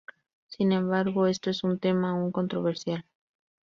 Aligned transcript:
Sin 0.47 0.71
embargo, 0.71 1.27
esto 1.27 1.51
es 1.51 1.63
un 1.63 1.77
tema 1.77 2.09
aún 2.13 2.31
controversial. 2.31 3.05